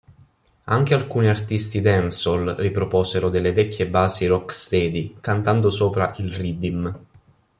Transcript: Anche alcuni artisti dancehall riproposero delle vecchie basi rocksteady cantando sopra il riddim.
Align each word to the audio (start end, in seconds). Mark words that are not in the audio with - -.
Anche 0.63 0.95
alcuni 0.95 1.27
artisti 1.29 1.79
dancehall 1.79 2.55
riproposero 2.55 3.29
delle 3.29 3.53
vecchie 3.53 3.87
basi 3.87 4.25
rocksteady 4.25 5.17
cantando 5.19 5.69
sopra 5.69 6.11
il 6.17 6.31
riddim. 6.31 6.99